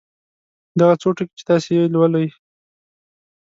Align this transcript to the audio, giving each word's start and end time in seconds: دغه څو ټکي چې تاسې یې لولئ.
دغه 0.79 0.93
څو 1.01 1.09
ټکي 1.17 1.33
چې 1.39 1.43
تاسې 1.49 1.69
یې 1.77 1.83
لولئ. 1.93 2.27